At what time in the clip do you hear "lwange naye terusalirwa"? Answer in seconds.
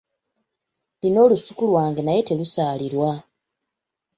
1.69-3.11